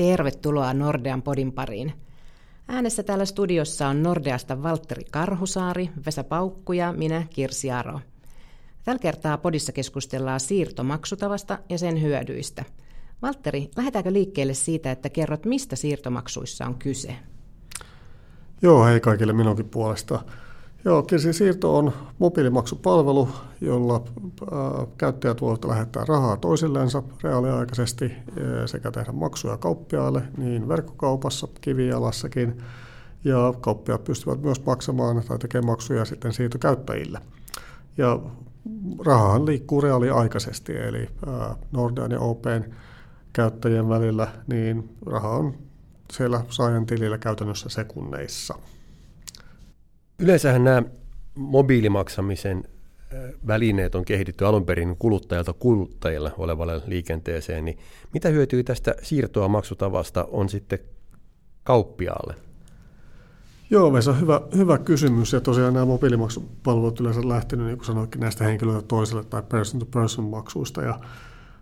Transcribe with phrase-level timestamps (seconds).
[0.00, 1.92] Tervetuloa Nordean podin pariin.
[2.68, 8.00] Äänessä täällä studiossa on Nordeasta Valtteri Karhusaari, Vesa Paukku ja minä Kirsi Aro.
[8.84, 12.64] Tällä kertaa podissa keskustellaan siirtomaksutavasta ja sen hyödyistä.
[13.22, 17.16] Valtteri, lähdetäänkö liikkeelle siitä, että kerrot, mistä siirtomaksuissa on kyse?
[18.62, 20.22] Joo, hei kaikille minunkin puolesta.
[20.84, 23.28] Joo, Kirsin siirto on mobiilimaksupalvelu,
[23.60, 24.04] jolla
[24.98, 28.12] käyttäjät voivat lähettää rahaa toisillensa reaaliaikaisesti
[28.66, 32.62] sekä tehdä maksuja kauppiaalle niin verkkokaupassa, kivijalassakin,
[33.24, 37.18] ja kauppiaat pystyvät myös maksamaan tai tekemään maksuja sitten siirtokäyttäjille.
[37.98, 38.18] Ja
[39.06, 41.08] rahahan liikkuu reaaliaikaisesti, eli
[41.72, 42.74] Nordean ja Open
[43.32, 45.54] käyttäjien välillä, niin raha on
[46.12, 48.54] siellä saajan tilillä käytännössä sekunneissa.
[50.20, 50.82] Yleensähän nämä
[51.34, 52.64] mobiilimaksamisen
[53.46, 57.78] välineet on kehitetty alun perin kuluttajalta kuluttajilla olevalle liikenteeseen, niin
[58.14, 60.78] mitä hyötyy tästä siirtoa maksutavasta on sitten
[61.64, 62.34] kauppiaalle?
[63.70, 65.32] Joo, Vesa, hyvä, hyvä kysymys.
[65.32, 70.82] Ja tosiaan nämä mobiilimaksupalvelut yleensä lähtenyt, niin kuin sanoitkin, näistä henkilöltä toiselle tai person-to-person maksuista.
[70.82, 71.00] Ja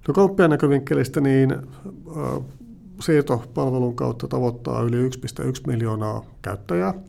[0.09, 2.45] no kauppiaan näkövinkkelistä, niin äh,
[3.01, 5.13] siirtopalvelun kautta tavoittaa yli 1,1
[5.67, 6.95] miljoonaa käyttäjää–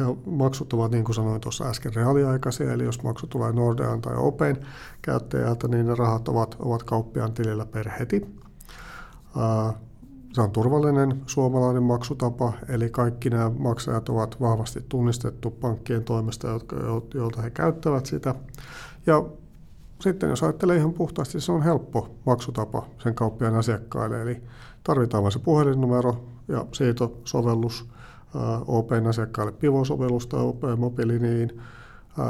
[0.00, 4.16] he maksut ovat, niin kuin sanoin tuossa äsken, reaaliaikaisia, eli jos maksu tulee Nordean tai
[4.16, 4.66] Open
[5.02, 8.36] käyttäjältä, niin ne rahat ovat, ovat kauppiaan tilillä per heti.
[10.32, 16.76] Se on turvallinen suomalainen maksutapa, eli kaikki nämä maksajat ovat vahvasti tunnistettu pankkien toimesta, jotka,
[17.14, 18.34] joilta he käyttävät sitä.
[19.06, 19.24] Ja
[20.00, 24.42] sitten jos ajattelee ihan puhtaasti, se on helppo maksutapa sen kauppiaan asiakkaille, eli
[24.84, 27.86] tarvitaan vain se puhelinnumero ja siirtosovellus–
[28.66, 31.62] Open asiakkaalle pivosovellusta, Open Mobile, niin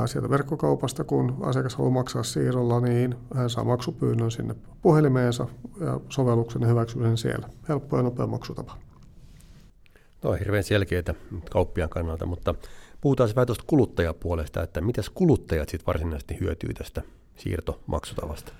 [0.06, 5.46] sieltä verkkokaupasta, kun asiakas haluaa maksaa siirrolla, niin hän saa maksupyynnön sinne puhelimeensa
[5.80, 7.48] ja sovelluksen hyväksyy sen siellä.
[7.68, 8.76] Helppo ja nopea maksutapa.
[10.22, 11.14] No hirveän selkeää
[11.50, 12.54] kauppiaan kannalta, mutta
[13.00, 17.02] puhutaan vähän tuosta kuluttajapuolesta, että mitäs kuluttajat sitten varsinaisesti hyötyy tästä
[17.36, 18.52] siirtomaksutavasta?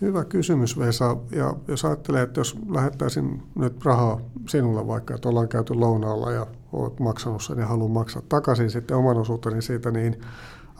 [0.00, 1.16] Hyvä kysymys Vesa.
[1.30, 6.46] Ja jos ajattelee, että jos lähettäisin nyt rahaa sinulle vaikka, että ollaan käyty lounaalla ja
[6.72, 10.20] olet maksanut sen ja haluan maksaa takaisin sitten oman osuuteni siitä, niin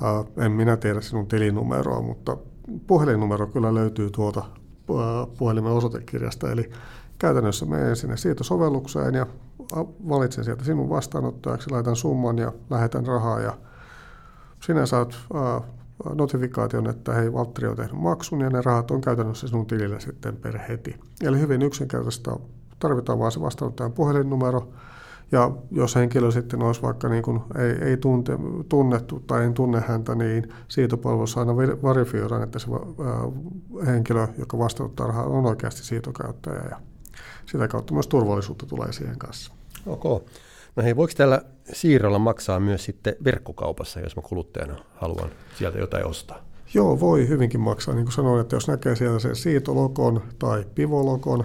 [0.02, 2.36] äh, en minä tiedä sinun tilinumeroa, mutta
[2.86, 6.50] puhelinnumero kyllä löytyy tuolta äh, puhelimen osoitekirjasta.
[6.50, 6.70] Eli
[7.18, 9.26] käytännössä menen sinne siirtosovellukseen ja
[10.08, 13.58] valitsen sieltä sinun vastaanottajaksi, laitan summan ja lähetän rahaa ja
[14.60, 15.62] sinä saat äh,
[16.14, 20.36] notifikaation, että hei, Valtteri on tehnyt maksun ja ne rahat on käytännössä sinun tilillä sitten
[20.36, 21.00] per heti.
[21.22, 22.36] Eli hyvin yksinkertaista.
[22.78, 24.68] Tarvitaan vain se vastaanottajan puhelinnumero.
[25.32, 28.38] Ja jos henkilö sitten olisi vaikka niin kuin ei, ei tunte,
[28.68, 32.66] tunnettu tai ei tunne häntä, niin siirtopalvelussa aina verifioidaan, että se
[33.86, 36.62] henkilö, joka vastaanottaa rahaa, on oikeasti siirtokäyttäjä.
[36.70, 36.80] Ja
[37.46, 39.52] sitä kautta myös turvallisuutta tulee siihen kanssa.
[39.86, 40.20] Okay.
[40.76, 41.42] No hei, voiko tällä
[41.72, 46.38] siirrolla maksaa myös sitten verkkokaupassa, jos mä kuluttajana haluan sieltä jotain ostaa?
[46.74, 47.94] Joo, voi hyvinkin maksaa.
[47.94, 51.44] Niin kuin sanoin, että jos näkee siellä sen siirtolokon tai pivolokon,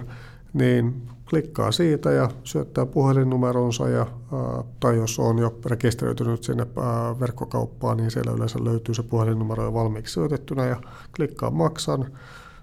[0.52, 7.20] niin klikkaa siitä ja syöttää puhelinnumeronsa, ja, ää, tai jos on jo rekisteröitynyt sinne ää,
[7.20, 10.76] verkkokauppaan, niin siellä yleensä löytyy se puhelinnumero jo valmiiksi syötettynä, ja
[11.16, 12.06] klikkaa maksan,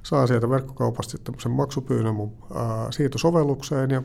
[0.03, 2.89] saa sieltä verkkokaupasta sitten sen maksupyynnön mun ää,
[3.91, 4.01] ja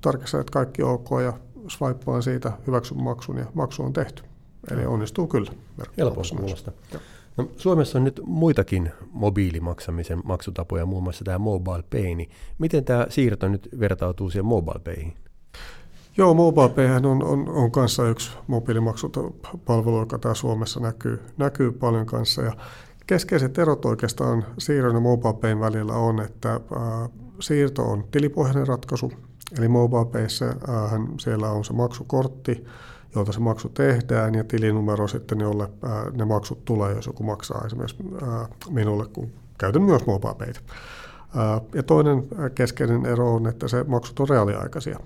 [0.00, 1.32] tarkistaa, että kaikki ok, ja
[1.68, 4.22] swipaan siitä, hyväksyn maksun ja maksu on tehty.
[4.70, 5.50] Eli onnistuu kyllä.
[5.98, 6.74] Helposti kuulostaa.
[7.36, 12.14] No, Suomessa on nyt muitakin mobiilimaksamisen maksutapoja, muun muassa tämä Mobile Pay.
[12.14, 15.14] Niin miten tämä siirto nyt vertautuu siihen Mobile Payhin?
[16.16, 22.06] Joo, Mobile Pay on, on, on kanssa yksi mobiilimaksupalvelu, joka täällä Suomessa näkyy, näkyy paljon
[22.06, 22.42] kanssa.
[22.42, 22.52] Ja
[23.06, 27.08] keskeiset erot oikeastaan siirron ja Mobile Payn välillä on, että ää,
[27.40, 29.12] siirto on tilipohjainen ratkaisu,
[29.58, 30.56] Eli MobilePayssä äh,
[31.20, 32.66] siellä on se maksukortti,
[33.14, 37.62] jolta se maksu tehdään, ja tilinumero sitten, jolle äh, ne maksut tulee, jos joku maksaa
[37.66, 40.60] esimerkiksi äh, minulle, kun käytän myös MobilePayta.
[41.74, 45.00] Ja toinen keskeinen ero on, että se maksut on reaaliaikaisia.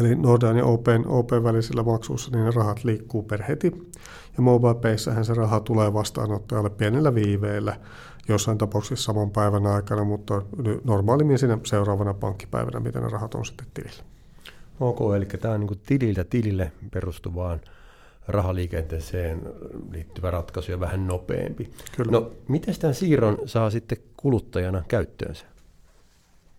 [0.00, 3.90] Eli Nordean ja Open, Open välisillä maksuissa niin ne rahat liikkuu per heti.
[4.36, 7.76] Ja MobilePayssähän se raha tulee vastaanottajalle pienellä viiveellä,
[8.28, 10.42] jossain tapauksessa saman päivän aikana, mutta
[10.84, 14.04] normaalimmin siinä seuraavana pankkipäivänä, miten ne rahat on sitten tilillä.
[14.80, 17.60] Ok, eli tämä on niin tililtä tilille perustuvaan
[18.28, 19.42] rahaliikenteeseen
[19.90, 21.70] liittyvä ratkaisu ja vähän nopeampi.
[21.96, 22.12] Kyllä.
[22.12, 25.46] No, miten tämän siirron saa sitten kuluttajana käyttöönsä?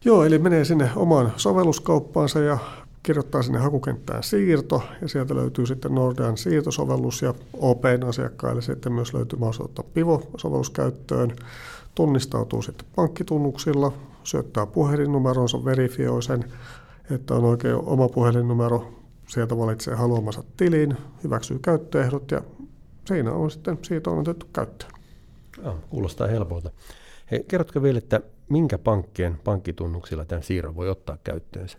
[0.06, 2.58] Joo, eli menee sinne omaan sovelluskauppaansa ja
[3.04, 9.14] kirjoittaa sinne hakukenttään siirto, ja sieltä löytyy sitten Nordean siirtosovellus, ja Open asiakkaille sitten myös
[9.14, 11.36] löytyy mahdollisuus ottaa Pivo-sovellus käyttöön,
[11.96, 16.46] tunnistautuu sitten pankkitunnuksilla, syöttää puhelinnumeronsa, verifioi sen,
[17.12, 18.94] että on oikein oma puhelinnumero,
[19.28, 22.42] sieltä valitsee haluamansa tilin, hyväksyy käyttöehdot ja
[23.06, 24.92] siinä on sitten siitä on otettu käyttöön.
[25.64, 26.72] Ja, kuulostaa helpolta.
[27.32, 31.78] Hei, kerrotko vielä, että minkä pankkien pankkitunnuksilla tämän siirron voi ottaa käyttöönsä?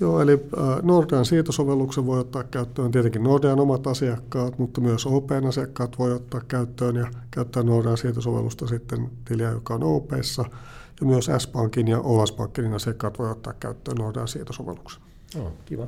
[0.00, 0.40] Joo, eli
[0.82, 6.40] Nordean siirtosovelluksen voi ottaa käyttöön tietenkin Nordean omat asiakkaat, mutta myös OPn asiakkaat voi ottaa
[6.48, 10.44] käyttöön ja käyttää Nordean siirtosovellusta sitten tiliä, joka on OPssa.
[11.00, 15.02] Ja myös S-Pankin ja Olaspankin asiakkaat voi ottaa käyttöön Nordean siirtosovelluksen.
[15.38, 15.86] Oh, kiva.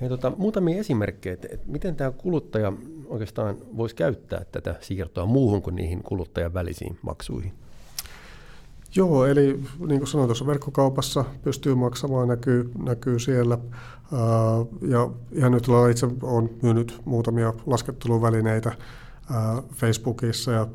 [0.00, 2.72] Hei, tota, muutamia esimerkkejä, että, että miten tämä kuluttaja
[3.06, 7.52] oikeastaan voisi käyttää tätä siirtoa muuhun kuin niihin kuluttajan välisiin maksuihin?
[8.96, 13.58] Joo, eli niin kuin sanoin tuossa verkkokaupassa pystyy maksamaan, näkyy, näkyy siellä.
[14.88, 18.72] ja ihan nyt itse olen myynyt muutamia lasketteluvälineitä
[19.74, 20.66] Facebookissa ja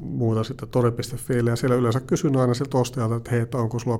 [0.00, 3.98] muuta sitten tori.fi, ja siellä yleensä kysyn aina siltä ostajalta, että hei, että onko sulla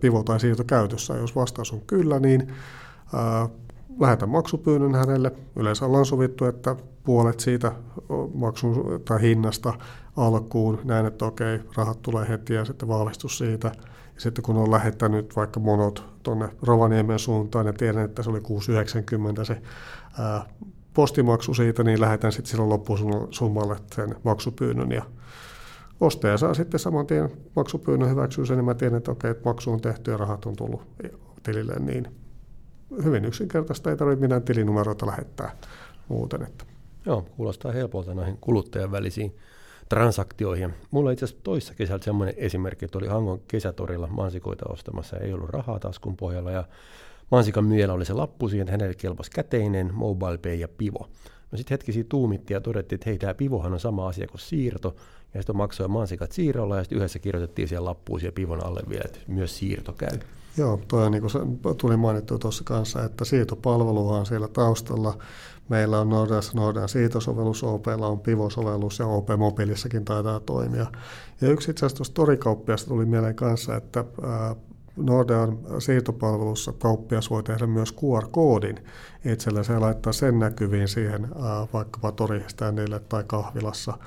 [0.00, 1.14] pivo tai siirto käytössä.
[1.14, 2.52] Jos vastaus on kyllä, niin
[4.00, 5.32] lähetän maksupyynnön hänelle.
[5.56, 7.72] Yleensä ollaan sovittu, että puolet siitä
[8.34, 9.74] maksun tai hinnasta
[10.16, 13.72] alkuun, näin, että okei, rahat tulee heti ja sitten vahvistus siitä.
[14.14, 18.38] Ja sitten kun on lähettänyt vaikka monot tuonne Rovaniemen suuntaan ja tiedän, että se oli
[19.38, 19.62] 6,90 se
[20.18, 20.46] ää,
[20.94, 25.02] postimaksu siitä, niin lähetän sitten silloin loppusummalle sen maksupyynnön ja
[26.00, 29.72] ostaja saa sitten saman tien maksupyynnön hyväksyä sen, niin mä tiedän, että okei, että maksu
[29.72, 30.82] on tehty ja rahat on tullut
[31.42, 32.08] tilille, niin
[33.04, 35.56] hyvin yksinkertaista, ei tarvitse mitään tilinumeroita lähettää
[36.08, 36.42] muuten.
[36.42, 36.73] Että.
[37.06, 39.36] Joo, kuulostaa helpolta näihin kuluttajan välisiin
[39.88, 40.74] transaktioihin.
[40.90, 45.50] Mulla itse asiassa toissa kesältä semmoinen esimerkki, että oli Hangon kesätorilla mansikoita ostamassa, ei ollut
[45.50, 46.64] rahaa taskun pohjalla ja
[47.30, 51.08] mansikan myyjällä oli se lappu siihen, että hänelle kelpasi käteinen, mobile pay ja pivo.
[51.52, 54.40] No sitten hetki siitä tuumittiin ja todettiin, että hei, tämä pivohan on sama asia kuin
[54.40, 54.96] siirto,
[55.34, 59.02] ja sitten maksoi mansikat siirrolla, ja sitten yhdessä kirjoitettiin siellä lappuun siellä pivon alle vielä,
[59.04, 60.18] että myös siirto käy.
[60.56, 65.18] Joo, toi on niin kuin tuli mainittu tuossa kanssa, että siirtopalveluhan on siellä taustalla.
[65.68, 70.86] Meillä on Nordeassa Nordean siirtosovellus, OPlla on Pivo-sovellus ja OP Mobiilissakin taitaa toimia.
[71.40, 74.04] Ja yksi itse asiassa tuosta torikauppiasta tuli mieleen kanssa, että
[74.96, 78.84] Nordean siirtopalvelussa kauppias voi tehdä myös QR-koodin
[79.24, 81.28] itsellensä ja laittaa sen näkyviin siihen
[81.72, 83.98] vaikkapa toriständille tai kahvilassa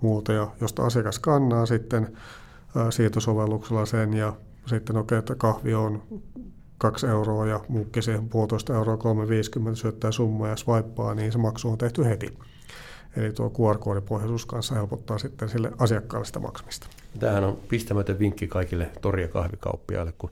[0.00, 2.16] muuta, ja josta asiakas kannaa sitten
[2.90, 4.32] siirtosovelluksella sen ja
[4.66, 6.02] sitten okei, okay, että kahvi on
[6.78, 11.70] kaksi euroa ja muukki siihen puolitoista euroa 3,50 syöttää summa ja swipea, niin se maksu
[11.70, 12.38] on tehty heti.
[13.16, 16.86] Eli tuo QR-koodipohjaisuus kanssa helpottaa sitten sille asiakkaalle sitä maksamista.
[17.18, 20.30] Tämähän on pistämätön vinkki kaikille tori- ja kahvikauppiaille, kun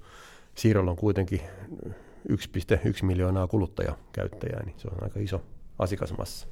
[0.55, 1.41] Siirrolla on kuitenkin
[2.29, 5.43] 1,1 miljoonaa kuluttajakäyttäjää, niin se on aika iso
[5.79, 6.49] asiakasmassa.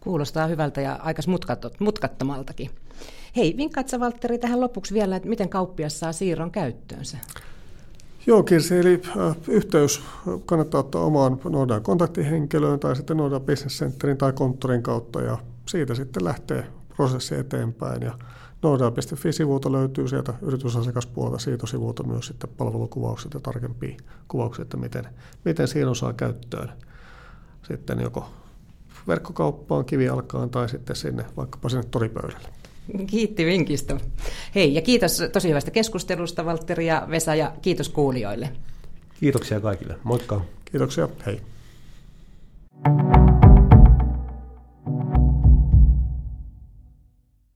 [0.00, 1.22] Kuulostaa hyvältä ja aika
[1.80, 2.70] mutkattomaltakin.
[3.36, 7.18] Hei, vinkkaatko Valtteri tähän lopuksi vielä, että miten kauppias saa siirron käyttöönsä?
[8.26, 10.02] Joo, Kirsi, eli äh, yhteys
[10.46, 15.94] kannattaa ottaa omaan Nordan kontaktihenkilöön tai sitten Nordan Business Centerin tai konttorin kautta ja siitä
[15.94, 18.02] sitten lähtee prosessi eteenpäin.
[18.02, 18.18] Ja
[18.62, 23.96] Nordaa.fi-sivulta löytyy sieltä yritysasiakaspuolelta siirtosivulta myös sitten palvelukuvaukset ja tarkempia
[24.28, 25.04] kuvauksia, että miten,
[25.44, 26.72] miten siinä saa käyttöön
[27.62, 28.30] sitten joko
[29.08, 32.48] verkkokauppaan, kivialkaan tai sitten sinne vaikkapa sinne toripöydälle.
[33.06, 33.96] Kiitti vinkistä.
[34.54, 38.52] Hei ja kiitos tosi hyvästä keskustelusta Valtteri ja Vesa ja kiitos kuulijoille.
[39.20, 39.96] Kiitoksia kaikille.
[40.04, 40.40] Moikka.
[40.64, 41.08] Kiitoksia.
[41.26, 41.40] Hei.
[42.82, 43.29] thank you